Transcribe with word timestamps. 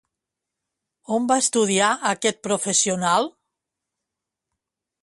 On 1.17 1.27
va 1.31 1.37
estudiar 1.43 1.91
aquest 2.13 2.43
professional? 2.49 3.31